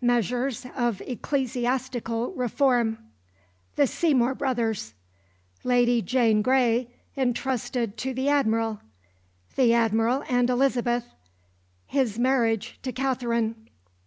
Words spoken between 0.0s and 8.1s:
Measures of ecclesiastical reform The Seymour brothers Lady Jane Grey entrusted